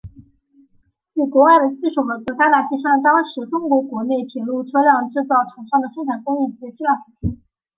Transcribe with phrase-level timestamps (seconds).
[1.13, 7.39] 与国外的技术合作大大提升了当时中国国内铁路车辆制造厂商的生产工艺及质量水平。